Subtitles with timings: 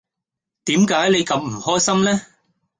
[0.65, 2.19] 點解你咁唔開心呢